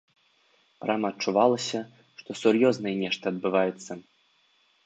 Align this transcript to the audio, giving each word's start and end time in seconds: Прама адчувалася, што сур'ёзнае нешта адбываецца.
Прама 0.85 1.07
адчувалася, 1.13 1.79
што 2.21 2.29
сур'ёзнае 2.41 2.95
нешта 3.03 3.23
адбываецца. 3.33 3.91